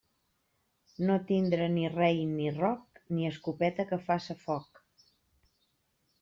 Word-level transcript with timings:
No 1.09 1.17
tindre 1.31 1.67
ni 1.75 1.83
rei 1.97 2.23
ni 2.31 2.47
roc 2.57 3.03
ni 3.19 3.29
escopeta 3.33 3.87
que 3.93 4.01
faça 4.09 4.39
foc. 4.49 4.83